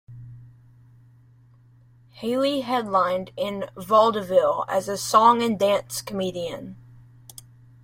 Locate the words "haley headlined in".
2.13-3.65